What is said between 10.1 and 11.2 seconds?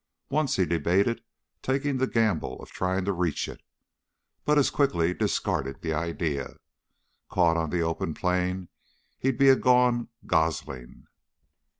gosling.